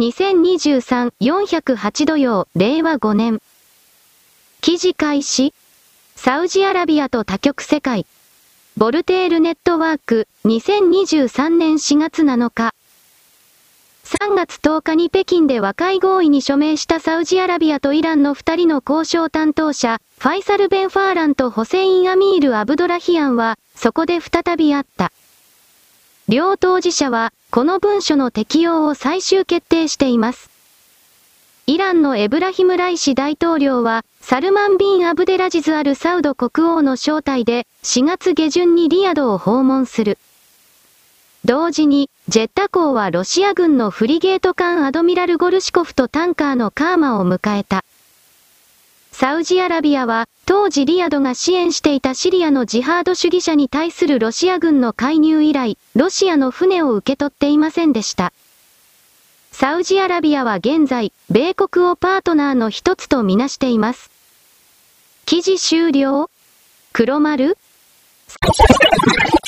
[0.00, 3.42] 2023-408土曜、令和5年。
[4.62, 5.52] 記事開始
[6.16, 8.06] サウジアラビアと多極世界。
[8.78, 12.72] ボルテールネットワーク、2023年4月7日。
[14.04, 25.12] 3月10日に北京で和解合意に署名したサウジアラビアとイランの2人の交渉担当者、ファイサル・ベン・ファーランとホセイン・アミール・アブドラヒアンは、そこで再び会った。
[26.30, 30.48] 両当事者は、この文書の適用を最終決定しています。
[31.66, 40.18] イランのエブラヒム・ライシ大統領は、サルマン・ビン・アブデラジズ・アル・サウド国王の招待で、4月下旬にリヤドを訪問する。
[41.44, 47.82] 同時に、ジェッタ港はロシア軍のフリゲート艦アドミラル・ゴルシコフとタンカーのカーマを迎えた。
[49.20, 58.32] サウジアラビアは、当時リヤドが支援していたシリアのジハード主義者に対するロシア軍の介入以来、ロシアの船を受け取っていませんでした。
[59.52, 64.10] サウジアラビアは現在、米国をパートナーの一つとみなしています。
[65.26, 66.30] 記事終了？
[66.94, 67.58] 黒丸？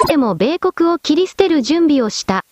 [0.07, 2.45] でも米国を切り捨てる準備をした。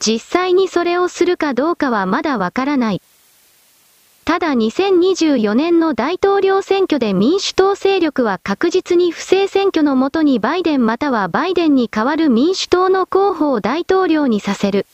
[0.00, 3.00] 実際にそれをするかどうかはまだわからない。
[4.30, 14.86] ただ2024年の大統領選挙で民主党勢力は確実に不正選挙のもとにバイデンまたはバイデンに代わる民主党の候補を大統領にさせる。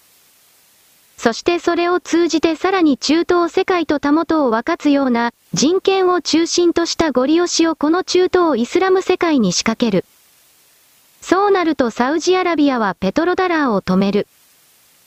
[1.18, 10.06] そしてそれを通じてさらに中東世界とたもとを分かつような人権を中心としたゴリ押しをこの中東イスラム世界に仕掛ける。
[11.20, 14.28] そうなるとサウジアラビアはペトロダラーを止める。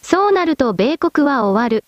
[0.04, 1.84] そうなると米国は終わる。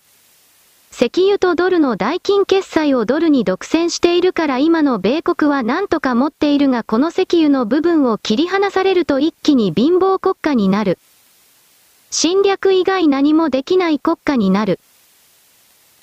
[0.94, 10.98] 石油とドルの代金決済をドルに独占しているから今の米国は何とか持っているがこの石油の部分を切り離されると一気に貧乏国家になる。
[12.10, 14.80] 侵略以外何もできない国家になる。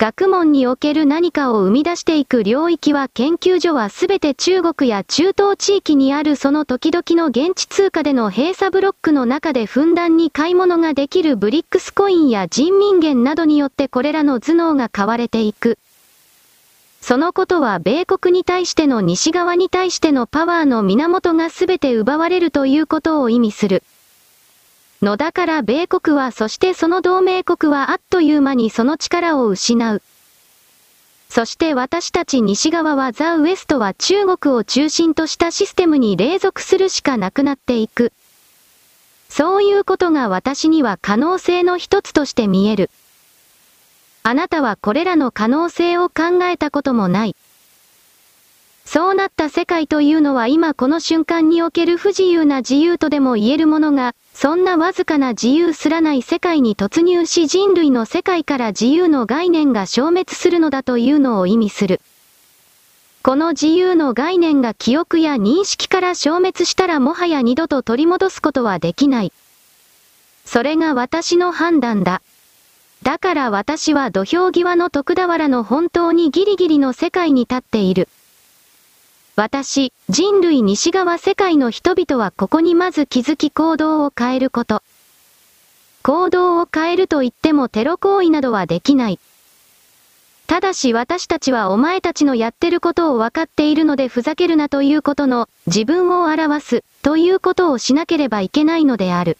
[0.00, 15.76] 学問における何かを生み出していく領域は研究所はすべて中国や中東地域にあるその時々の現地通貨での閉鎖ブロックの中でふんだんに買い物ができるブリックスコインや人民元などによってこれらの頭脳が買われていく。
[17.02, 23.82] そのことは米国に対しての西側に対してのパワーの源がすべて奪われるということを意味する。
[25.02, 30.02] のだから米国はそしてその同盟国はあっという間にその力を失う。
[31.30, 38.12] そして私たち西側はザ・ウエストは中国を中心としたシステムに隷属するしかなくなっていく。
[39.28, 42.90] そういうことが私には可能性の一つとして見える。
[44.22, 47.36] あなたはこれらの可能性を考えたこともない。
[48.92, 62.00] そうなった世界というのは今この瞬間における不自由な自由とでも言えるものが、そんなわずかな自由すらない世界に突入し人類の世界から自由の概念が消滅するのだというのを意味する。
[63.22, 69.32] この自由の概念が記憶や認識から消滅したらもはや二度と取り戻すことはできない。
[70.44, 72.22] それが私の判断だ。
[73.04, 78.08] だから私は土俵際の徳俵の本当にギリギリの世界に立っている。
[79.36, 84.82] 私、人類西側世界の人々はここにまず気づき行動を変えること。
[86.02, 89.18] 行動を変えると言ってもテロ行為などはできない。
[90.46, 99.38] ただし私たちはお前たちのやってることを分かっているのでふざけるなということの自分を表すということをしなければいけないのである。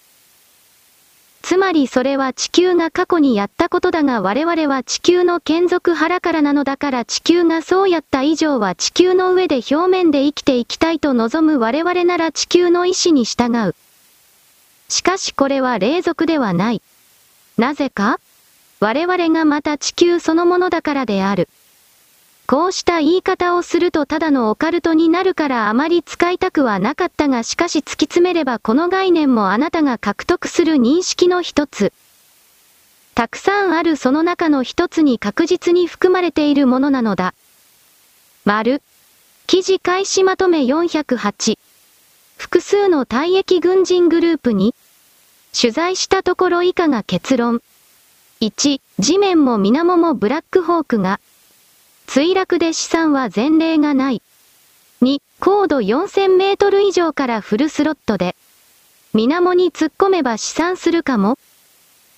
[1.43, 13.75] つまりそれは地球が過去にやったことだが我々は地球の眷属腹からなのだから地球がそうやった以上は地球の上で表面で生きていきたいと望む我々なら地球の意志に従う。
[14.89, 16.83] しかしこれは霊俗ではない。
[17.57, 18.19] なぜか？
[18.81, 21.49] 我々がまた地球そのものだからである。
[22.51, 31.93] こうした言い方をするとただのオカルトになるからあまり使いたくはなかったがしかし突き詰めればこの概念もあなたが獲得する認識の一つ。
[33.15, 37.35] たくさんあるその中の一つに確実に含まれているものなのだ。
[38.45, 38.83] 丸。
[39.47, 41.57] 記事開始まとめ408。
[42.37, 44.75] 複数の退役軍人グループに、
[45.57, 47.63] 取材したところ以下が結論。
[48.41, 51.21] 1、地面も水面もブラックホークが、
[52.11, 54.21] 墜落で資産は前例がない。
[55.01, 58.35] 2、高度4000メートル以上からフルスロットで、
[59.13, 61.39] 水面に突っ込めば試算するかも。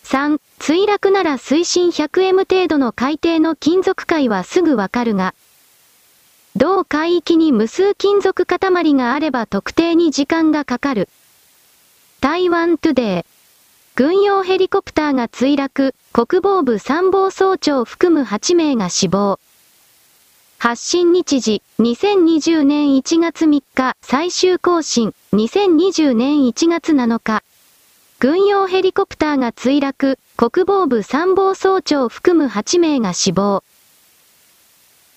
[0.04, 5.34] 3、墜落なら水深 100M 程度の海底の金属塊はすぐわかるが、
[6.56, 11.10] 同海域に無数金属塊があれば特定に時間がかかる。
[12.22, 13.30] 台湾トゥデイ。
[13.94, 19.38] 軍用ヘリコプターが墜落、国防部参謀総長含む8名が死亡。
[20.62, 27.42] 発信日時、2020年1月3日、最終更新、2020年1月7日。
[28.20, 33.64] 軍用ヘリコプターが墜落、国防部参謀総長含む8名が死亡。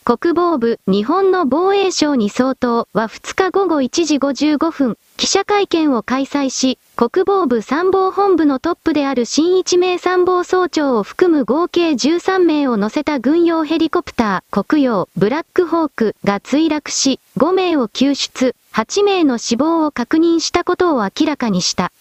[0.08, 21.92] 国防部、日本の防衛省に相当は2日午後1時55分、記者会見を開催し、国防部参謀本部のトップである沈一鳴参謀総長を含む合計13名を乗せた軍用ヘリコプター、黒鷹、ブラックホークが墜落し、5名を救出、8名の死亡を確認したことを明らかにした。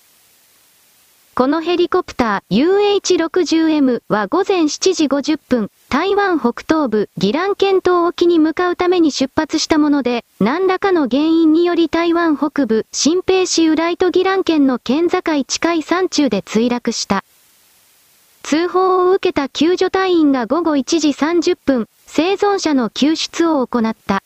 [1.37, 17.25] このヘリコプター UH-60M は午前7時50分、台湾北東部ギラン県島沖に向かうために出発したもので、何らかの原因により台湾北部新平市ウライトギラン県の県境近い山中で墜落した。
[18.45, 24.23] 通報を受けた救助隊員が午後1時30分、生存者の救出を行った。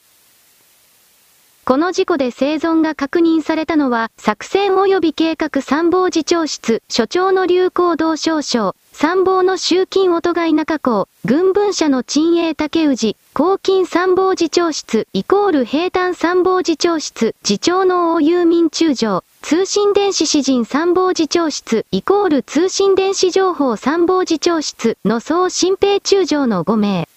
[1.68, 27.07] この事故で生存が確認されたのは、作戦及び計画参謀次長室、所長の流行道少将、参謀の集金音貝中港、軍分社の陳営竹氏、公金参謀次長室、イコール平坦参謀次長室、次長の大遊民中将、通信電子詩人参謀次長室、イコール通信電子情報参謀次長室の総新平中将の5名。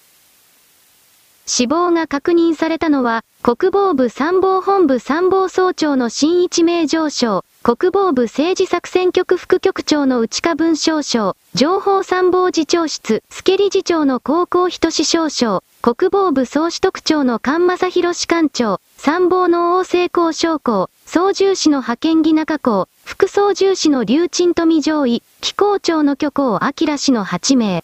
[1.53, 27.83] 死亡が確認されたのは、国防部参謀本部参謀総長の新一名上昇、国防部政治作戦局副局長の内家文少将、情報参謀次長室、助理事長の高校人志少将、国防部総司局長の菅正宏士官長、参謀の王政公将校、操縦士の派遣技中校、副操縦士の竜鎮富上位、機構長の虚構明氏の8名。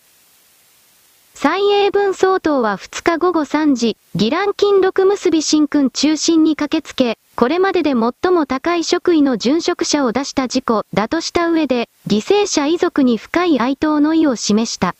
[1.39, 14.95] 蔡英文総統は2日午後3時、義蘭金六結び新君中心に駆けつけ、これまでで最も高い職位の殉職者を出した事故だとした上で、犠牲者遺族に深い哀悼の意を示した。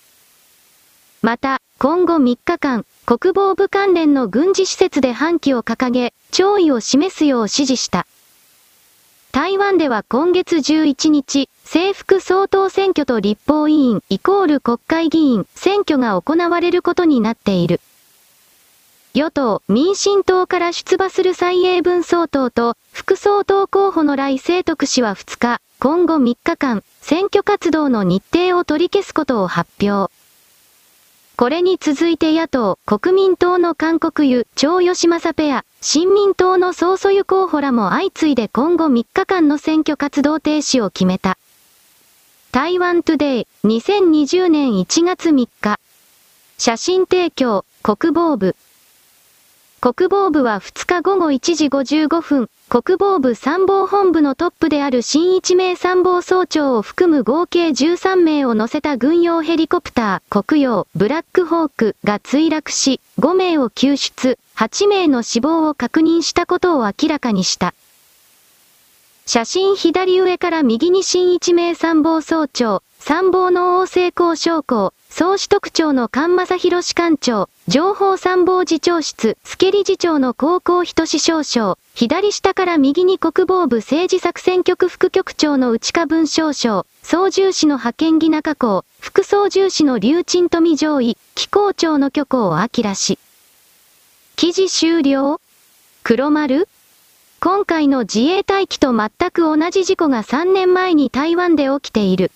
[1.23, 8.05] また、今後3日間、国防部関連の軍事施設で反旗を掲げ、弔意を示すよう指示した。
[9.31, 17.81] 台湾では今月11日、政副総統選挙と立法委員イコール国会議員選挙が行われることになっている。
[19.13, 30.12] 与党、民進党から出馬する蔡英文総統と副総統候補の頼清徳氏は2日、今後3日間、選挙活動の日程を取り消すことを発表。
[31.35, 41.38] これに続いて野党、国民党の韓国瑜、張善政ペア、親民党の宋楚瑜候補らも相次いで今後3日間の選挙活動停止を決めた。
[42.51, 45.79] 台湾トゥデイ、2020年1月3日。
[46.57, 48.56] 写真提供、国防部。
[49.79, 67.75] 国防部は2日午後1時55分、国防部参謀本部のトップである新一名参謀総長を含む合計13名を乗せた軍用ヘリコプター、国用、ブラックホークが墜落し、5名を救出、8名の死亡を確認したことを明らかにした。
[69.27, 93.19] 写真左上から右に新一名参謀総長、参謀の王政公将校、総司局長の菅正宏士官長、情報参謀次長室、助理事長の高校人志少将、左下から右に国防部政治作戦局副局長の内家文少将、操縦士の派遣技中校、副操縦士の竜鎮富上位、機構長の虚構明氏。
[94.39, 95.41] 記事終了？
[96.03, 96.67] 黒丸？
[97.39, 102.29] 今回の自衛隊機と全く同じ事故が3年前に台湾で起きている。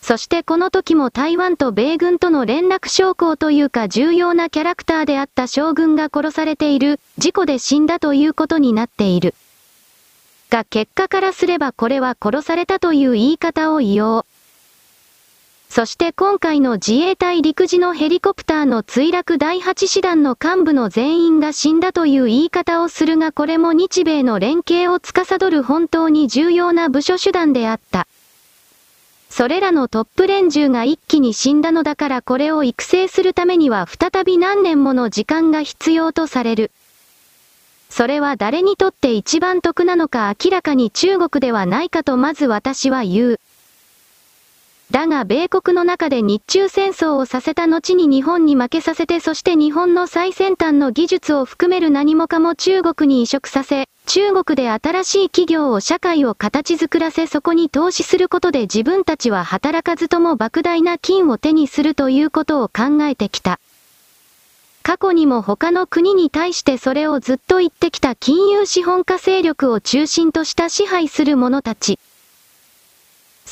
[0.00, 9.34] そしてこの時も台湾と米軍との連絡将校というか重要なキャラクターであった将軍が殺されている、事故で死んだということになっている。
[10.48, 14.26] が結果からすればこれは殺されたという言い方を言おう。
[15.70, 28.08] そして今回の自衛隊陸自のヘリコプターの墜落第8師団の幹部の全員が死んだという言い方をするがこれも日米の連携を司る本当に重要な部署手段であった。
[29.28, 36.72] それらのトップ連中が一気に死んだのだからこれを育成するためには再び何年もの時間が必要とされる。
[37.88, 43.40] それは誰にとって一番得なのか明らかに中国ではないかとまず私は言う。
[44.90, 63.60] だが米国の中で日中戦争をさせた後に日本に負けさせてそして日本の最先端の技術を含める何もかも中国に移植させ、中国で新しい企業を社会を形作らせそこに投資することで自分たちは働かずとも莫大な金を手にするということを考えてきた。
[64.82, 72.00] 過去にも他の国に対してそれをずっと言ってきた金融資本家勢力を中心とした支配する者たち。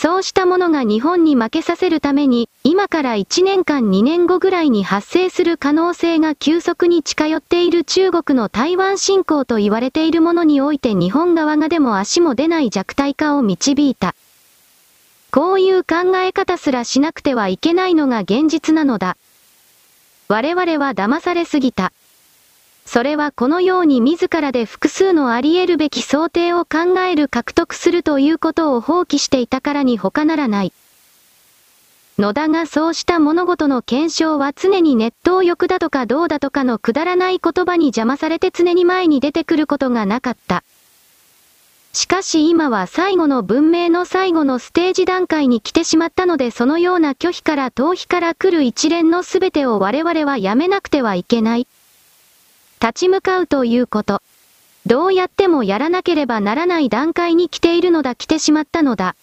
[0.01, 14.15] そうしたものが日本に負けさせるために、今から1年間2年後ぐらいに発生する可能性が急速に近寄っている中国の台湾侵攻と言われているものにおいて日本側がでも足も出ない弱体化を導いた。
[15.33, 19.17] こういう考え方すらしなくてはいけないのが現実なのだ。
[20.29, 21.93] 我々は騙されすぎた。
[22.91, 30.73] それはこのように自らで複数のあり得るべき想定を考える獲得するということを放棄していたからに他ならない。
[32.19, 40.65] 野田がそうした物事の検証は常に熱湯欲だとかどうだとかのくだらない言葉に邪魔されて常に前に出てくることがなかった。
[41.93, 51.67] しかし今は最後の文明の最後のステージ段階に来てしまったのでそのような拒否から逃避から来る一連の全てを我々はやめなくてはいけない。
[52.81, 54.23] 立ち向かうということ。
[54.87, 59.17] どうやってもやらなければならない段階に来ているのだ来てしまったのだ。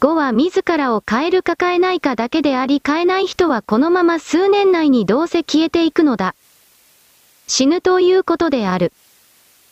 [0.00, 6.34] 5は自らを変えるか変えないかだけであり変えない人はこのまま数年内にどうせ消えていくのだ。
[7.46, 8.92] 死ぬということである。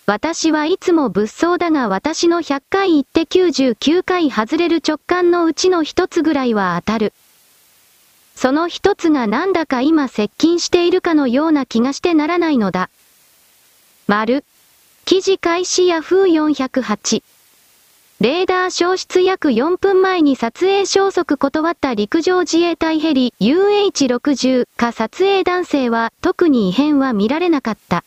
[0.06, 7.12] 私はいつも物騒だが私の100回言って99回外れる直感のうちの一つぐらいは当たる。
[8.34, 12.90] その一つがなんだか今接近しているかのような気がしてならないのだ。
[14.06, 14.44] 丸。
[15.04, 17.22] 記事開始ヤフー408。
[18.20, 28.04] レーダー消失約4分前に撮影消息断った陸上自衛隊ヘリ UH60 か撮影男性は特に異変は見られなかった。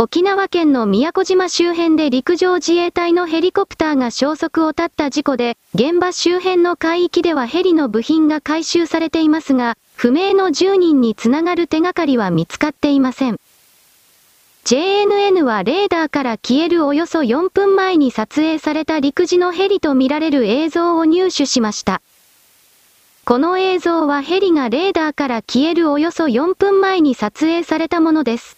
[0.00, 13.40] 沖縄県の宮古島周辺で陸上自衛隊のヘリコプターが消息を絶った事故で、現場周辺の海域ではヘリの部品が回収されていますが、不明の10人につながる手がかりは見つかっていません。
[14.66, 22.02] JNN はレーダーから消えるおよそ4分前に撮影された陸自のヘリと見られる映像を入手しました。
[23.24, 28.57] この映像はヘリがレーダーから消えるおよそ4分前に撮影されたものです。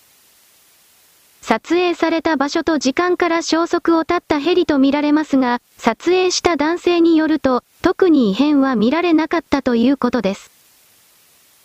[1.50, 10.48] 撮影された場所と時間から消息を絶ったヘリと見られますが、撮影した男性によると、特に異変は見られなかったということです。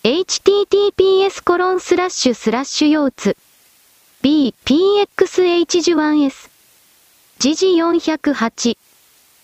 [0.04, 3.38] https コロンスラッシュスラッシュ腰痛
[4.24, 6.50] b pxh1s
[7.38, 8.77] 時事408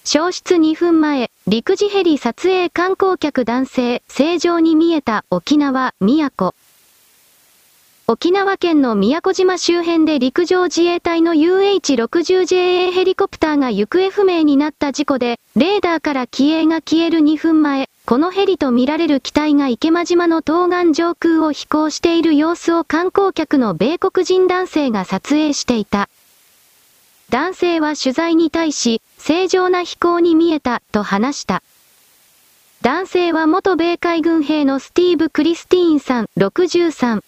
[0.04, 6.54] 消失2分前、陸自ヘリ撮影観光客男性、正常に見えた沖縄、宮古。
[8.12, 26.10] 沖縄県の宮古島周辺で陸上自衛隊の UH-60JA ヘリコプターが行方不明になった事故で、レーダーから機影が消える2分前、このヘリと見られる機体が池間島の東岸上空を飛行している様子を観光客の米国人男性が撮影していた。
[27.30, 31.64] 男性は取材に対し、正常な飛行に見えた、と話した。
[32.82, 37.22] 男性は元米海軍兵のスティーブ・クリスティーンさん、63。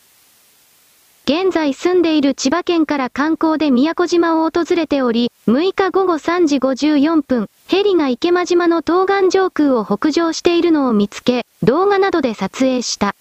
[1.25, 13.15] 現在住んでいる千葉県から観光で宮古島を訪れており、6日午後3時54分、ヘリが池間島の東岸上空を北上しているのを見つけ、動画などで撮影した。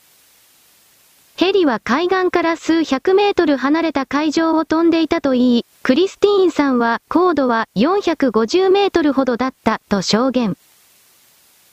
[1.37, 10.56] ヘリは海岸から数百メートル離れた海上を飛んでいたといい、クリスティーンさんは高度は450メートルほどだったと証言。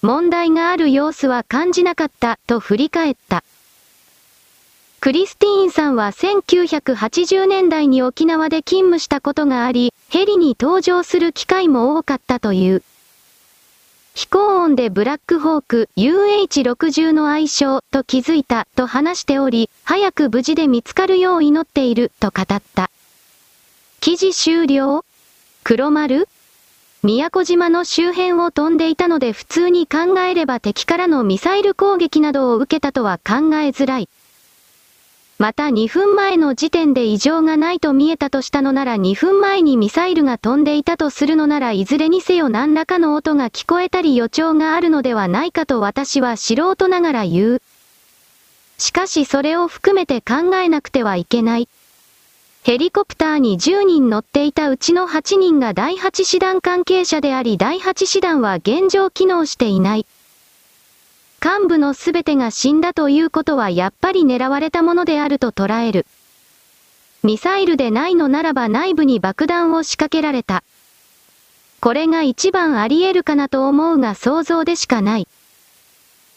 [0.04, 3.44] 問題がある様子は感じなかったと振り返った。
[5.00, 12.84] クリスティーンさんは1980年代に沖縄で勤務したことがあり、ヘリに搭乗する機会も多かったという。
[14.14, 22.92] 飛行音でブラックホーク UH60 の愛称と気づいたと話しており、早く無事で見つかるよう祈っていると語った。
[24.02, 25.06] 記事終了？
[25.64, 26.28] 黒丸？
[27.04, 34.10] 宮古島の周辺を飛んでいたので普通に考えれば敵からのミサイル攻撃などを受けたとは考えづらい。
[35.40, 47.62] また2分前の時点で異常がないと見えたとしたのなら2分前にミサイルが飛んでいたとするのならいずれにせよ何らかの音が聞こえたり予兆があるのではないかと私は素人ながら言う。
[48.78, 51.70] しかしそれを含めて考えなくてはいけない。
[52.64, 60.06] ヘリコプターに10人乗っていたうちの8人が第8師団関係者であり第8師団は現状機能していない。
[61.44, 66.06] 幹部のすべてが死んだということはやっぱり狙われたものであると捉える。
[67.24, 70.64] ミサイルでないのならば内部に爆弾を仕掛けられた。
[71.80, 75.28] これが一番あり得るかなと思うが想像でしかない。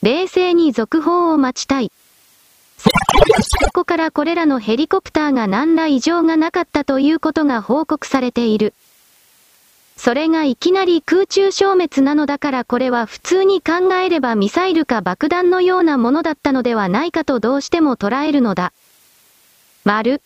[0.02, 1.90] 冷静に続報を待ちたい。
[2.76, 2.90] そ
[3.72, 8.74] こからこれらのヘリコプターが何ら異常がなかったということが報告されている。
[10.04, 18.72] それがいきなり空中消滅なのだからこれは普通に考えればミサイルか爆弾のようなものだったのではないかとどうしても捉えるのだ。
[19.84, 20.20] 丸。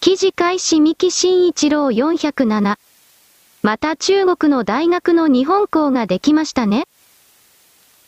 [0.00, 2.78] 記事開始三木新一郎407。
[3.62, 6.86] また中国の大学の日本校ができましたね。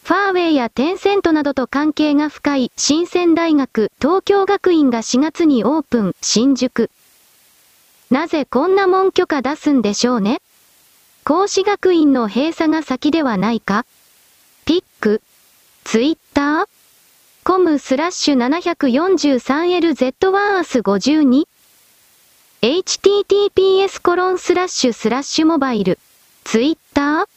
[0.05, 6.89] ファーウェイやテンセントなどと関係が深い新鮮大学東京学院が4月にオープン新宿。
[8.11, 10.41] なぜこんな門許可出すんでしょうね？
[11.25, 13.87] 講師学院の閉鎖が先ではないか？
[14.65, 15.23] ピック。
[15.85, 16.69] ツイッター？
[17.45, 21.47] コムスラッシュ 743LZ1 アース52
[22.61, 26.01] https コロンスラッシュスラッシュモバイル。
[26.43, 27.29] ツイッター？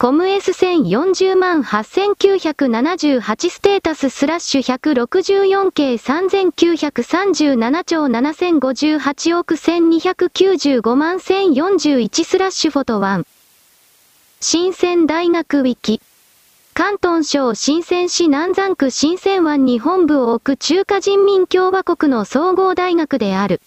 [0.00, 13.26] コム S1040 万8978ステータススラッシュ 164K3937 兆7058億1295万1041スラッシュフォト1。
[14.38, 16.00] 新鮮大学ウィキ。
[16.74, 23.60] 関東省新鮮市南山区新鮮湾に本部を置く中華人民共和国の総合大学である。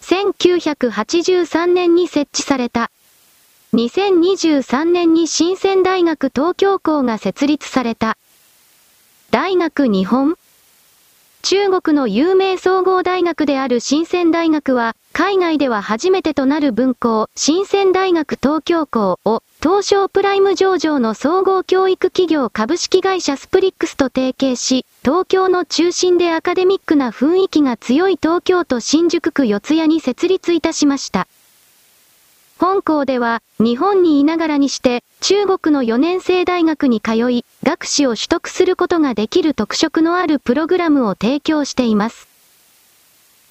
[0.00, 2.92] 1983年に設置された。
[3.74, 8.16] 2023年に新鮮大学東京校が設立された。
[9.30, 10.38] 大学日本？
[11.42, 31.28] 中国の有名総合大学である新鮮大学は、海外では初めてとなる分校、新鮮大学東京校を、東証プライム上場の総合教育企業株式会社スプリックスと提携し、東京の中心でアカデミックな雰囲気が強い東京都新宿区四谷に設立いたしました。
[32.58, 42.26] 本校では、日本にいながらにして、中国の4年生大学に通い、学士を取得することができる特色のあるプログラムを提供しています。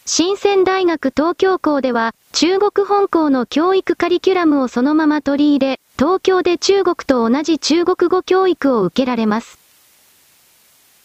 [0.06, 9.58] 新鮮大学東京校では、中国本校の教育カリキュラムをそのまま取り入れ、東京で中国と同じ中国語教育を受けられます。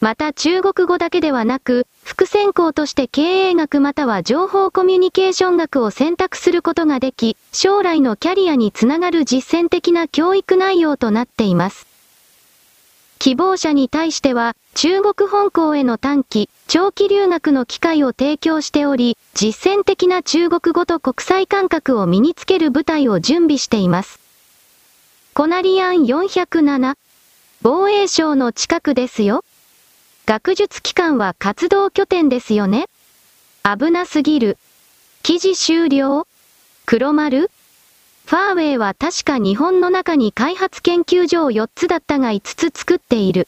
[0.01, 11.87] また中国語だけではなく、副専攻として経営学または情報コミュニケーション学を選択することができ、将来のキャリアにつながる実践的な教育内容となっています。
[13.19, 24.19] 希望者に対しては、中国本校への短期、長期留学の機会を提供しており、実践的な中国語と国際感覚を身につける舞台を準備しています。
[25.35, 26.97] コナリアン407。
[27.63, 29.45] 防衛省の近くですよ。
[30.33, 32.87] 学術機関は活動拠点ですよね
[33.65, 34.57] 危なすぎる。
[35.23, 36.27] 記事終了
[36.87, 37.51] 黒丸
[38.25, 43.47] ファーウェイは確か日本の中に開発研究所を4つだったが5つ作っている。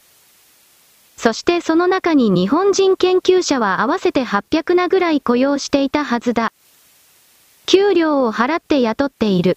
[1.16, 6.52] そしてその中に日本人研究者は合わせて800なぐらい雇用していたはずだ。
[7.64, 9.56] 給料を払って雇っている。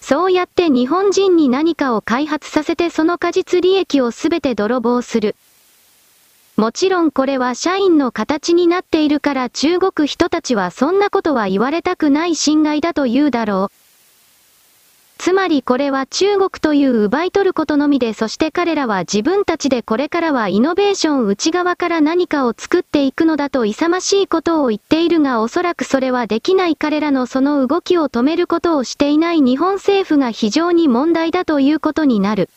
[0.00, 5.36] そうやって日本人に何かを開発させてその果実利益をすべて泥棒する。
[6.60, 13.72] もちろんこれは社員の形になっているから中国人たちはそんなことは言われたくない侵害だと言うだろう。
[15.16, 32.50] つまりこれは中国という奪い取ることのみでそして彼らは自分たちでこれからはイノベーション内側から何かを作っていくのだと勇ましいことを言っているがおそらくそれはできない彼らのその動きを止めることをしていない日本政府が非常に問題だということになる。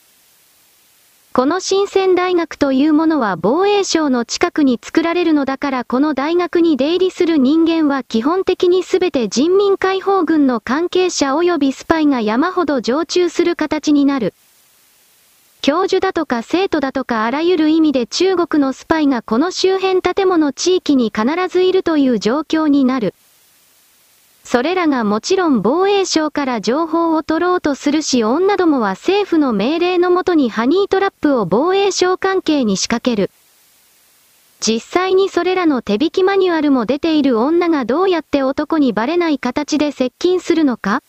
[1.35, 14.35] この新鮮大学というものは防衛省の近くに作られるのだからこの大学に出入りする人間は基本的に全て人民解放軍の関係者及びスパイが山ほど常駐する形になる。
[15.63, 23.15] 教授だとか生徒だとかあらゆる意味で中国のスパイがこの周辺建物地域に必ずいるという状況になる。
[24.43, 33.31] それらがもちろん防衛省から情報を取ろうとするし女どもは政府の命令のもとにハニートラップを防衛省関係に仕掛ける。
[34.65, 41.03] 実際にそれらの手引きマニュアルも出ている女がどうやって男にバレない形で接近するのか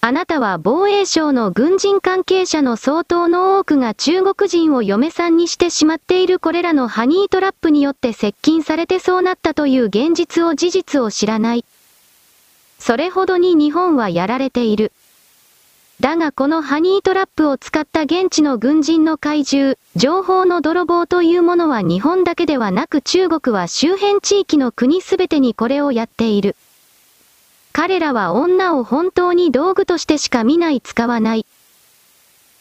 [0.00, 11.64] あなたは防衛省の軍人関係者の相当の多くが中国人を嫁さんにしてしまっているこれらのハニートラップによって接近されてそうなったという現実を事実を知らない。
[12.78, 14.92] それほどに日本はやられている。
[16.00, 26.54] だがこのハニートラップを使った現地の軍人の怪獣、情報の泥棒というものは日本だけではなく中国は周辺地域の国すべてにこれをやっている。
[27.72, 31.46] 彼らは女を本当に道具としてしか見ない使わない。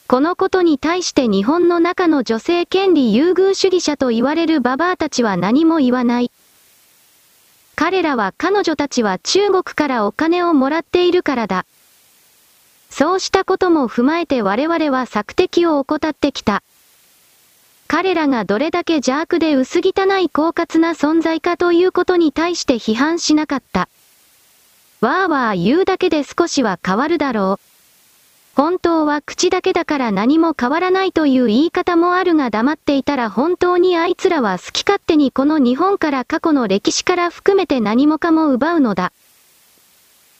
[0.08, 6.32] このことに対して日本の中の女性権利優遇主義者と言われるババアたちは何も言わない。
[7.80, 11.68] 彼らは彼女たちは中国からお金をもらっているからだ。
[12.90, 16.64] そうしたことも踏まえて我々は索敵を怠ってきた。
[17.88, 23.90] 彼らがどれだけ邪悪で薄汚い狡猾な存在かということに対して批判しなかった。
[25.00, 27.77] わーわー言うだけで少しは変わるだろう。
[28.58, 39.12] 本当は口だけだから何も変わらないという言い方もあるが黙っていたら本当にあいつらは好き勝手にこの日本から過去の歴史から含めて何もかも奪うのだ。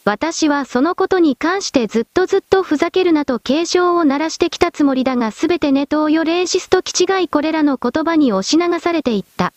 [0.04, 9.54] 私はそのことに関してずっとずっとふざけるなと警鐘を鳴らしてきたつもりだがすべてネトウヨレーシスと気違いこれらの言葉に押し流されていった。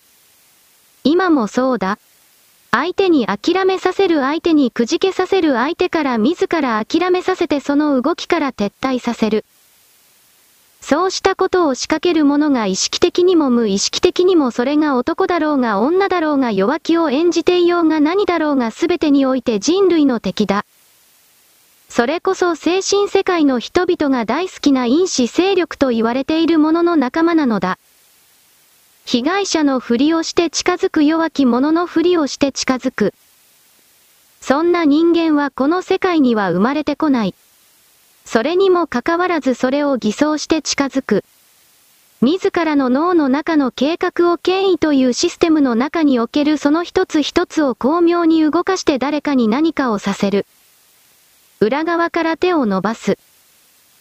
[1.03, 1.99] 今もそうだ。
[2.73, 9.45] 相手に諦めさせる相手にくじけさせる相手から自ら諦めさせてその動きから撤退させる。
[10.81, 20.65] そうしたことを仕掛ける者が意識的にも無意識的にもそれが男だろうが女だろうが弱気を演じていようが何だろうが全てにおいて人類の敵だ。
[21.89, 27.79] それこそ精神世界の人々が大好きな因子勢力と言われているものの仲間なのだ。
[29.13, 33.13] 被害者のふりをして近づく弱き者のふりをして近づく。
[34.41, 37.35] そんな人間はこの世界には生まれてこない。
[38.25, 41.25] それにもかかわらずそれを偽装して近づく。
[42.21, 50.47] 自らの脳の中の計画を権威というシステムの中におけるその一つ一つを巧妙に動かして誰かに何かをさせる。
[51.59, 53.19] 裏側から手を伸ばす。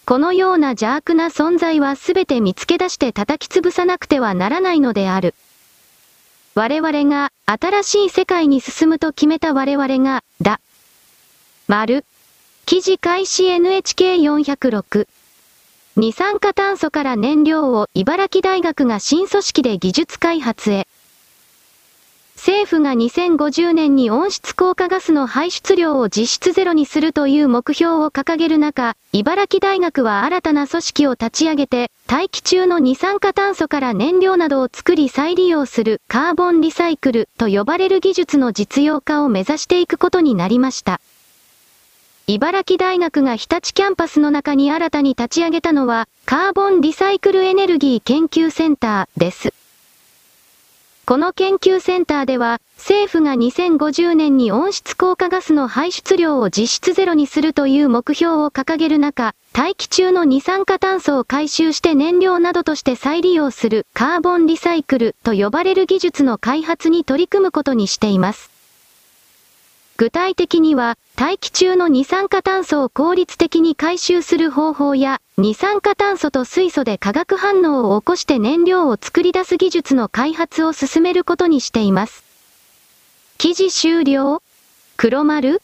[0.09, 5.35] このような邪悪な存在はすべて見つけ出して叩き潰さなくてはならないのである。
[6.55, 10.61] 我々が新しい世界に進むと決めた我々が、だ。
[11.67, 12.05] 丸。
[12.65, 15.07] 記事開始 NHK406。
[15.95, 20.87] 二酸化炭素から燃料を茨城大学が新組織で技術開発へ。
[22.39, 41.01] 政府が2050年に温室効果ガスの排出量を実質ゼロにするという目標を掲げる中、茨城大学は新たな組織を立ち上げて、大気中の二酸化炭素から燃料などを作り再利用するカーボンリサイクルと呼ばれる技術の実用化を目指していくことになりました。
[42.27, 49.58] 茨城大学が日立キャンパスの中に新たに立ち上げたのは、カーボンリサイクルエネルギー研究センターです。
[51.09, 68.58] この研究センターでは、政府が2050年に温室効果ガスの排出量を実質ゼロにするという目標を掲げる中、大気中の二酸化炭素を回収して燃料などとして再利用するカーボンリサイクルと呼ばれる技術の開発に取り組むことにしています。
[69.99, 82.23] 具体的には、大気中の二酸化炭素を効率的に回収する方法や、二酸化炭素と水素で化学反応を起こして燃料を作り出す技術の開発を進めることにしています。
[83.37, 84.41] 記事終了？
[84.95, 85.61] 黒丸？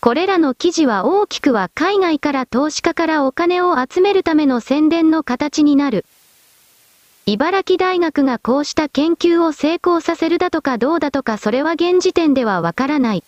[0.00, 6.04] これらの記事は大きくは海外から投資家からお金を集めるための宣伝の形になる。
[7.26, 13.22] 茨城大学がこうした研究を成功させるだとかどうだとかそれは現時点ではわからない。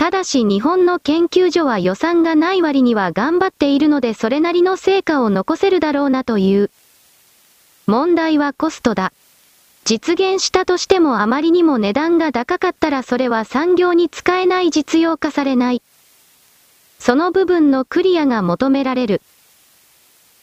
[0.00, 6.70] ただし日本の研究所は予算がない割には頑張っているのでそれなりの成果を残せるだろうなという。
[7.86, 9.12] 問題はコストだ。
[9.84, 15.82] 実現したとしてもあまりにも値段が高かったらそれは産業に使えない実用化されない。
[16.98, 19.20] その部分のクリアが求められる。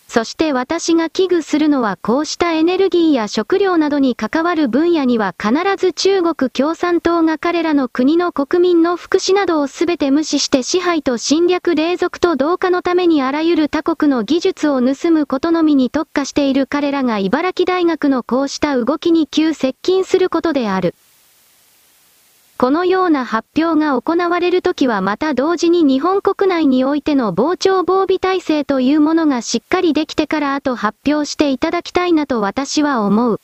[0.08, 20.96] そして私が危惧するのはこうしたエネルギーや食料などに関わる分野には必ず中国共産党が彼らの国の国民の福祉などをすべて無視して支配と侵略隷属と同化のためにあらゆる他国の技術を盗むことのみに特化している彼らが茨城大学のこうした動きに急接近することである。
[22.58, 33.40] このような発表が行われるときはまた同時に日本国内においての防潮防備体制というものがしっかりできてから後発表していただきたいなと私は思う。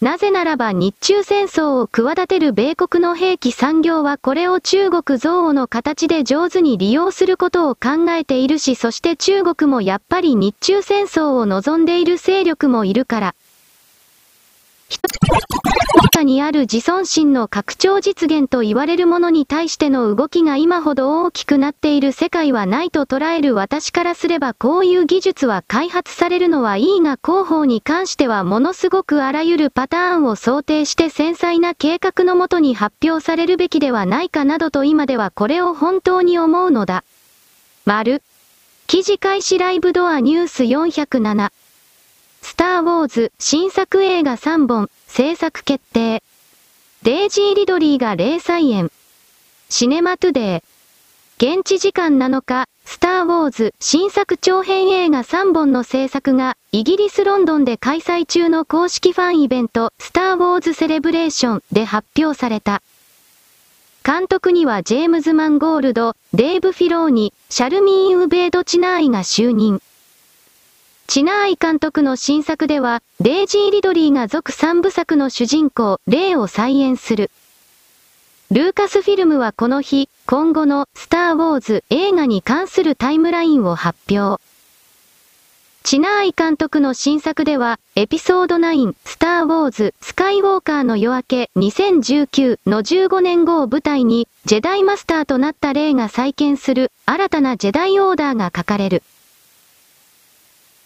[0.00, 13.34] なぜならば日中戦争を企てる米国の兵器産業はこれを中国憎悪の形で上手に利用することを考えているしそして中国もやっぱり日中戦争を望んでいる勢力もいるから。
[16.28, 37.04] にある自尊心の拡張実現と言われるものに対しての動きが今ほど大きくなっている世界はないと捉える私からすればこういう技術は開発されるのはいいが広報に関してはものすごくあらゆるパターンを想定して繊細な計画のもとに発表されるべきではないかなどと今ではこれを本当に思うのだ。
[37.86, 38.22] 丸。
[38.86, 41.50] 記事開始ライブドアニュース407。
[42.48, 46.22] スター・ウォーズ新作映画3本制作決定。
[47.02, 48.90] デイジー・リドリーがレイ再演。
[49.68, 51.56] シネマトゥデー。
[51.56, 62.80] 現地時間7日、スター・ウォーズ新作長編映画3本の制作が、イギリス・ロンドンで開催中の公式ファンイベント、スター・ウォーズ・セレブレーションで発表された。
[64.02, 69.82] 監督にはジェームズ・マンゴールド、デーブ・フィローニ、シャルミーン・ウベード・チナーイが就任。
[71.10, 77.30] チナーイ監督の新作では、デイジー・リドリーが続3部作の主人公、レイを再演する。
[78.50, 84.38] ルーカスフィルムはこの日、今後のスター・ウォーズ映画に関するタイムラインを発表。
[85.82, 99.02] チナーイ監督の新作では、エピソード9、スター・ウォーズ、スカイウォーカーの夜明け2019の15年後を舞台に、ジェダイマスターとなったレイが再建する、新たなジェダイオーダーが描かれる。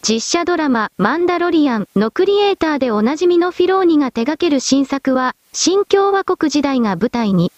[0.05, 7.53] 実写ドラマ、マンダロリアンのクリエイターでおなじみのフィローニが手掛ける新作は、新共和国時代が舞台に、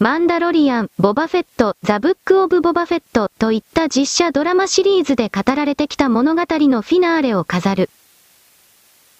[0.00, 7.90] マンダロリアン、ボバフェット、ザ・ブック・オブ・ボバフェットといった実写ドラマシリーズで語られてきた物語のフィナーレを飾る。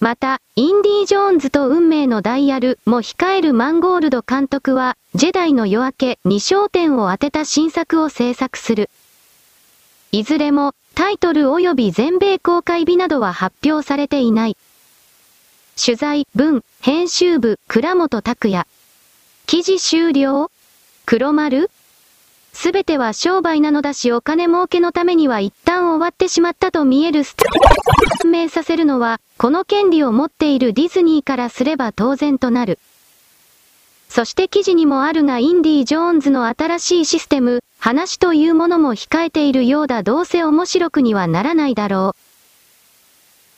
[0.01, 8.89] また、インディ・ジョーンズと運命のダイヤルも控えるマンゴールド監督は、ジェダイの夜明けに焦点を当てた新作を制作する。
[10.11, 14.57] いずれも、タイトル及び全米公開日などは発表されていない。
[15.83, 18.67] 取材、文、編集部、倉本拓也。
[19.47, 20.51] 記事終了？
[21.05, 21.71] 黒丸？
[22.53, 32.77] すべては商売なのだしお金儲けのためには一旦終わってしまったと見えるスター明させるのは、この権利を持っているディズニーからすれば当然となる。
[34.15, 42.13] そして記事にもあるがインディ・ジョーンズの新しいシステム、話というものも控えているようだどうせ面白くにはならないだろ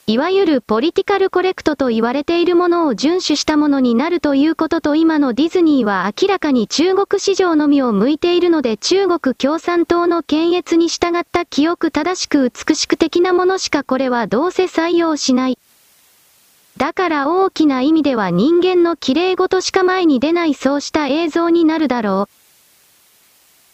[0.06, 0.10] う。
[0.10, 15.58] いわゆるポリティカルコレクトと言われているものを遵守したものになるということと今のディズニーは明らかに中国市場のみを向いているので中国共産党の検閲に従った記憶正しく美しく的なものしかこれはどうせ採用しない。
[16.76, 22.46] だから大きな意味では人間の綺麗事しか前に出ないそうした映像になるだろう。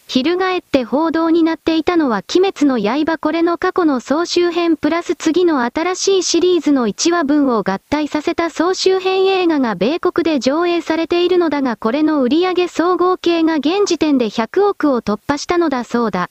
[0.07, 16.29] 翻って報道になっていたのは鬼滅の刃これの過去の総集編プラス次の新しいシリーズの1話分を合体させた総集編映画が米国で上映されているのだがこれの売上総合計が現時点で100億を突破したのだそうだ。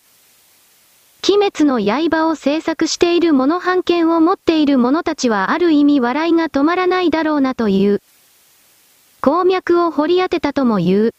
[1.24, 8.02] 鬼滅の刃を制作しているモノ版権を持っている者たちはある意味笑いが止まらないだろうなという。
[9.20, 11.14] 鉱脈を掘り当てたとも言う。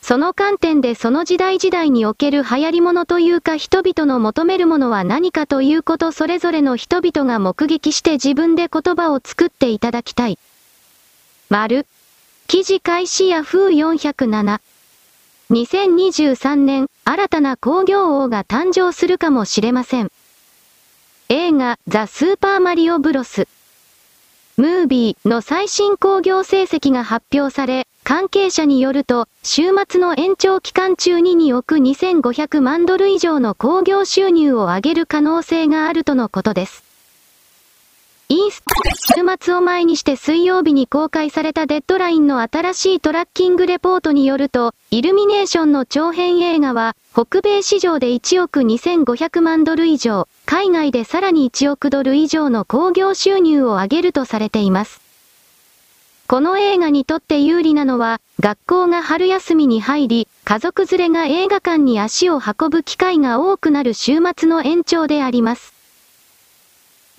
[0.00, 10.38] その観点でその時代時代における流行り物というか人々の求めるものは何かということそれぞれの人々が目撃して自分で言葉を作っていただきたい。
[11.50, 11.86] 丸。
[12.46, 14.58] 記事開始ヤフー407。
[15.50, 20.10] 2023年、新たな工業王が誕生するかもしれません。
[21.28, 23.48] 映画、ザ・スーパーマリオブロス。
[24.56, 36.91] ムービーの最新工業成績が発表され、関係者によると、週末の延長期間中に2億2500万ドル以上の工業収入を上げる可能性があるとのことです。
[38.32, 38.62] イース
[39.14, 55.02] 週末を前にして水曜日に公開されたデッドラインの新しいトラッキングレポートによると、イルミネーションの長編映画は、北米市場で1億2500万ドル以上、海外でさらに1億ドル以上の興行収入を上げるとされています。
[56.26, 65.81] この映画にとって有利なのは、学校が春休みに入り、家族連れが映画館に足を運ぶ機会が多くなる週末の延長であります。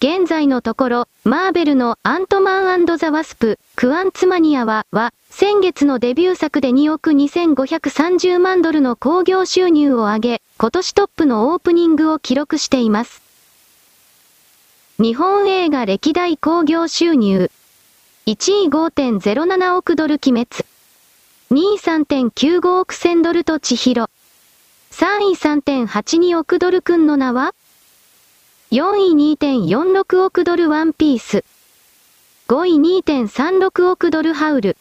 [0.03, 13.21] 現在のところ、マーベルのアントマンザ・ワスプ、クアンツマニアは、は、先月のデビュー作で2億2530万ドルの興行収入を上げ、今年トップのオープニングを記録しています。
[14.99, 17.49] 日本映画歴代興行収入。
[18.25, 20.65] 1位5.07億ドル鬼滅。
[21.51, 24.09] 2位3.95億千ドルと千尋。
[24.91, 25.35] 3位
[25.87, 27.55] 3.82億ドルくんの名は？
[28.73, 31.45] ?4 位2.46億ドルワンピース。
[32.47, 34.77] 5位2.36億ドルハウル。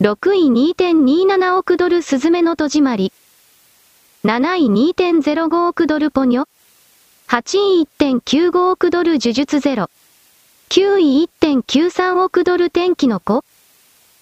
[0.00, 3.12] 6位2.27億ドルスズメの戸締まり。
[4.24, 6.46] 7位2.05億ドルポニョ。
[7.26, 9.90] 8位1.95億ドル呪術ゼロ。
[10.68, 13.44] 9位1.93億ドル天気の子。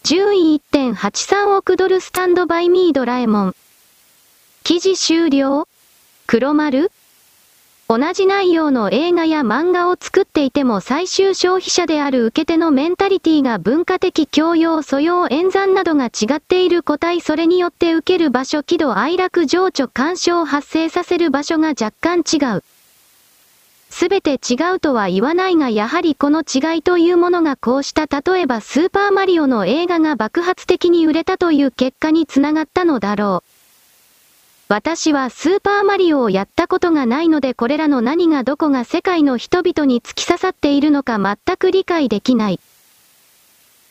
[0.05, 3.57] 10位1.83億ドルスタンドバイミードラえもん。
[4.65, 5.69] 記事終了
[6.27, 6.91] 黒丸
[7.89, 22.65] 同じ内容の映画や漫画を作っていても最終消費者である受け手のメンタリティが文化的教養素養演算などが違っている個体それによって受ける場所喜怒哀楽情緒干渉を発生させる場所が若干違う。
[23.89, 33.46] すべて違うとは言わないがやはりこの違いというものがこうした例えばスーパーマリオの映画が爆発的に売れたという結果につながったのだろう。
[34.69, 42.59] 私はスーパーマリオをやったことがないのでこれらの何がどこが世界の人々に突き刺さっているのか全く理解できない。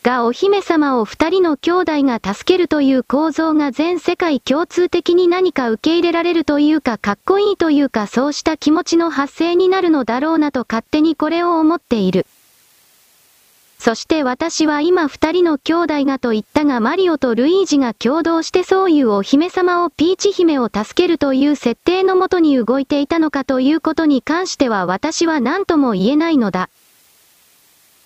[0.03, 12.27] がお姫様を二人の兄弟が助けるという構造が全世界共通的に何か受け入れられるというかかっこいいというかそうした気持ちの発生になるのだろうなと勝手にこれを思っている。
[13.85, 26.71] そして私は今二人の兄弟がと言ったがマリオとルイージが共同してそういうお姫様をピーチ姫を助けるという設定のもとに動いていたのかということに関しては私は何とも言えないのだ。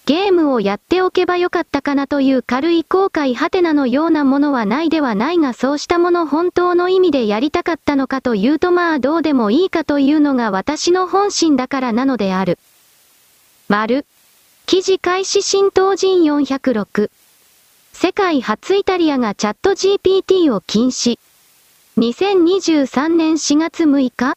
[0.05, 12.59] ゲームをやっておけばよかったかなという軽い後悔はてなのようなものはないではないがそうしたもの本当の意味でやりたかったのかというとまあどうでもいいかというのが私の本心だからなのである。
[13.69, 14.05] 丸。
[14.69, 17.09] 記事開始新東人406。
[17.91, 21.17] 世界初イタリアがチャット GPT を禁止。
[21.97, 24.35] 2023年4月6日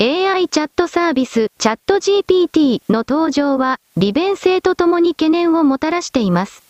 [0.00, 6.62] AI チャットサービスチャット GPT の登場は利便性とともに懸念をもたらしています。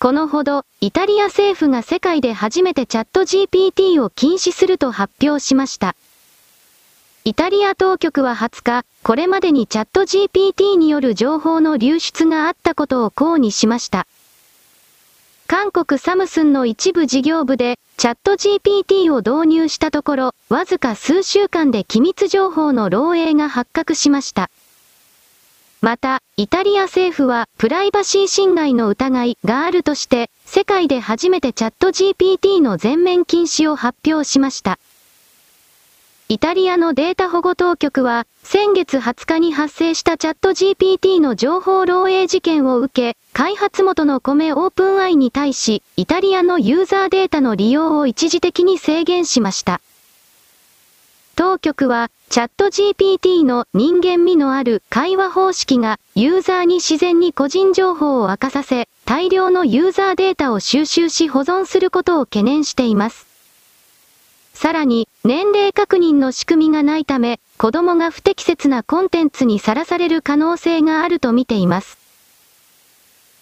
[0.00, 5.94] このほど、イタリア政府が世界で初めてチャット GPT を禁止すると発表しました。
[7.26, 14.06] イタリア当局は20日、これまでにチャット GPT による情報の流出があったことを抗にしました。
[15.46, 24.50] 韓国サムスンの一部事業部で、チャット GPT を導入したところ、わずか数週間で機密情報の漏洩が発覚しました。
[25.80, 34.78] また、イタリア政府は、プライバシー侵害の疑いがあるとして、世界で初めてチャット GPT の全面禁止を発表しました。
[36.34, 49.80] イタリアのデータ保護当局は、先月20日に発生したチャット GPT の情報漏洩事件を受け、開発元の米オープンアイに対し、イタリアのユーザーデータの利用を一時的に制限しました。
[51.36, 63.33] 当局は、チャット GPT の人間味のある会話方式がユーザーに自然に個人情報を明かさせ、大量のユーザーデータを収集し保存することを懸念しています。
[64.54, 71.98] さらに、年齢確認の仕組みがないため、子供が不適切なコンテンツにさらされる可能性があると見ています。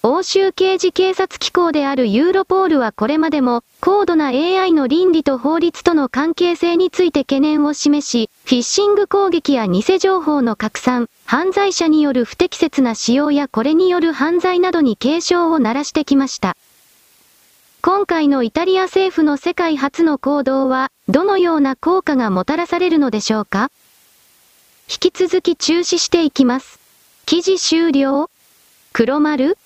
[0.04, 16.56] 欧州刑事警察機構であるユーロポールはこれまでも、高度な AI の倫理と法律との関係性について懸念を示し、フィッシング攻撃や偽情報の拡散、犯罪者による不適切な使用やこれによる犯罪などに警鐘を鳴らしてきました。
[17.80, 23.70] 今回のイタリア政府の世界初の行動は、どのような効果がもたらされるのでしょうか？
[24.88, 26.80] 引き続き中止していきます。
[27.26, 28.30] 記事終了
[28.94, 29.58] 黒丸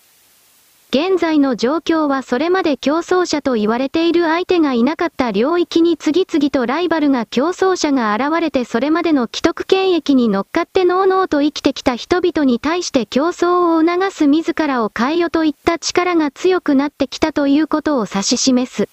[0.90, 18.88] 現在の状況はそれまで競争者と言われている相手がいなかった領域に次々とライバルが競争者が現れてそれまでの既得権益に乗っかってノーノーと生きてきた人々に対して競争を促す自らを変えよといった力が強くなってきたということを指し示す。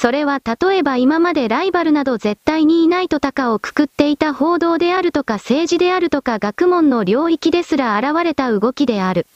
[0.00, 9.26] それは例えば今までライバルなど絶対にいないと高をくくっていた報道であるとか政治であるとか学問の領域ですら現れた動きである。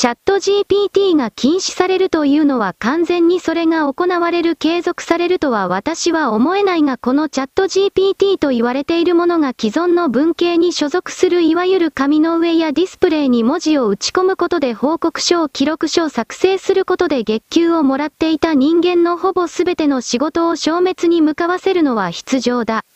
[0.00, 22.86] チャット GPT が禁止されるというのは完全にそれが行われる継続されるとは私は思えないがこのチャット GPT と言われているものが既存の文系に所属するいわゆる紙の上やディスプレイに文字を打ち込むことで報告書を記録書を作成することで月給をもらっていた人間のほぼ全ての仕事を消滅に向かわせるのは必要だ。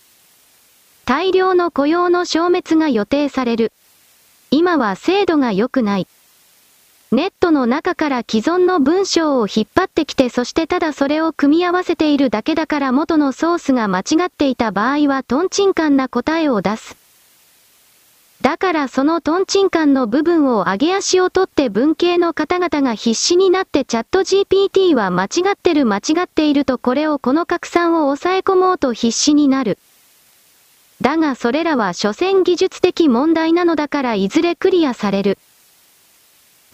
[1.05, 3.73] 大量の雇用の消滅が予定される。
[4.51, 6.07] 今は制度が良くない。
[7.15, 16.97] ネットの中から既存の文章を引っ張ってきてそしてただそれを組み合わせているだけだから元のソースが間違っていた場合はトンチンカンな答えを出す。
[18.43, 29.79] だからそのトンチンカンの部分を上げ足を取って文系の方々が必死になってチャット GPT は間違ってる間違っているとこれをこの拡散を抑え込もうと必死になる。
[31.01, 35.39] だがそれらは所詮技術的問題なのだからいずれクリアされる。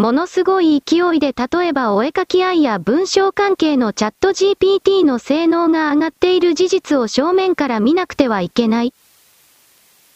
[0.00, 8.94] ものすごい勢いで例えばお絵描き愛や文章関係のチャット GPT の性能が上がっている事実を正面から見なくてはいけない。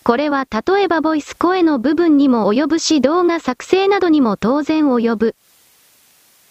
[0.03, 5.35] これは例えばボイス声の部分にも及ぶし動画作成などにも当然及ぶ。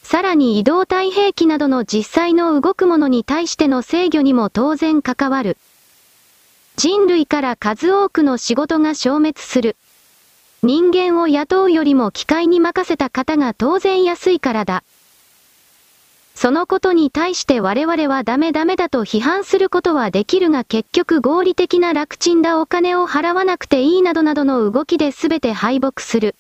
[0.04, 5.58] さらに移動体兵器などの実際の動くものに対しての制御にも当然関わる。
[6.76, 9.76] 人類から数多くの仕事が消滅する。
[10.66, 14.84] 人間を雇うよりも機械に任せた方が当然安いからだ。
[16.36, 26.34] そのことに対して我々はダメダメだと批判することはできるが結局合理的な楽ちんだお金を払わなくていいなどなどの動きで全て敗北する。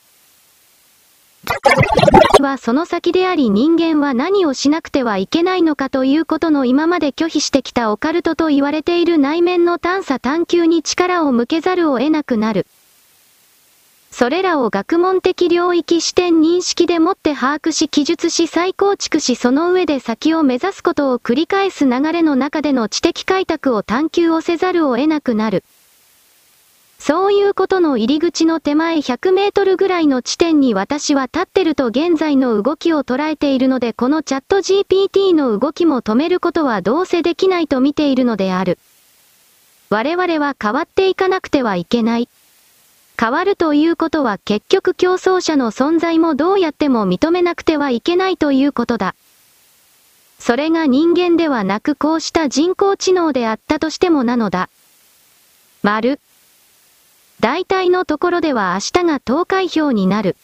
[2.39, 12.65] はその先であり人間は何をしなくてはいけないのかということの今まで拒否してきたオカルトと言われている内面の探査探求に力を向けざるを得なくなる。
[14.13, 25.63] それらを学問的領域視点認識でもって把握し記述し再構築しその上で先を目指すことを繰り返す流れの中での知的開拓を探求をせざるを得なくなる。
[26.99, 38.77] そういうことの入り口の手前100メートルぐらいの地点に私は立ってると現在の動きを捉えているのでこのチャット GPT の動きも止めることはどうせできないと見ているのである。
[39.89, 42.29] 我々は変わっていかなくてはいけない。
[43.19, 49.15] 変わるということは結局競争者の存在もどうやっても認めなくてはいけないということだ。
[50.39, 54.69] それが人間ではなくこうした人工知能であったとしてもなのだ。
[55.83, 56.19] 丸。
[57.39, 60.35] 大体のところでは明日が投開票になる。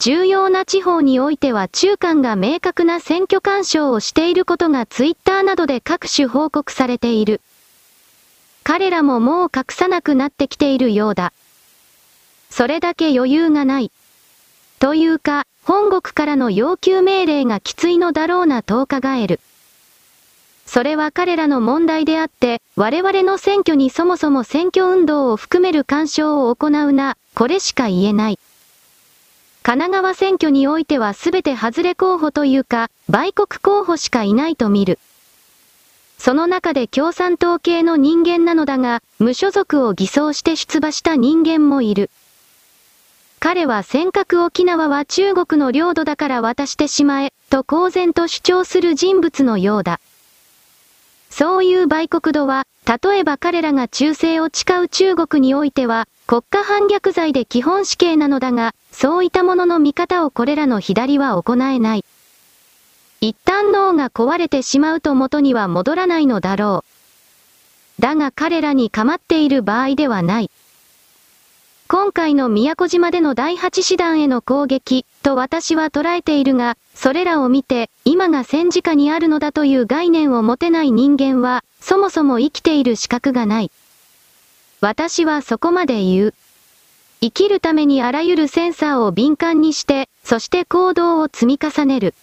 [0.00, 7.40] 重要な地方においては中間が明確な選挙干渉をしていることがツイッターなどで各種報告されている。
[8.64, 11.32] 彼らももう隠さなくなってきているようだ。
[12.56, 13.90] それだけ余裕がない。
[14.78, 19.40] というか、本国からの要求命令がきついのだろうな10日ガエル。
[20.64, 28.38] それは彼らの問題であって、我々の選挙にそもそも選挙運動を含める干渉を行うな、これしか言えない。
[29.64, 35.00] 神奈川選挙においては全て外れ候補というか、売国候補しかいないと見る。
[36.18, 42.10] その中で共産党系の人間なのだが、無所属を偽装して出馬した人間もいる。
[43.44, 50.00] 彼は尖閣沖縄は中国の領土だから渡してしまえ、と公然と主張する人物のようだ。
[51.28, 62.04] そういう売国度は、例えば彼らが忠誠を誓う中国においては、国家反逆罪で基本死刑なのだが、そういったものの見方をこれらの左は行えない。
[63.20, 66.82] 一旦脳が壊れてしまうと元には戻らないのだろ
[67.98, 68.00] う。
[68.00, 70.50] だが彼らに構っている場合ではない。
[71.86, 83.70] 今回の宮古島での第8師団への攻撃、と私は捉えているが、それらを見て、今が戦時下にあるのだという概念を持てない人間は、そもそも生きている資格がない。
[84.80, 86.34] 私はそこまで言う。
[87.20, 92.14] 生きるためにあらゆるセンサーを敏感にして、そして行動を積み重ねる。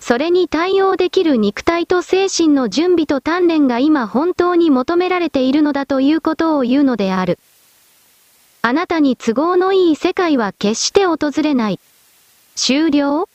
[0.00, 7.38] それに対応できる肉体と精神の準備と鍛錬が今本当に求められているのだということを言うのである。
[8.62, 11.80] あなたに都合のいい世界は決して訪れない。
[12.56, 13.26] 終了？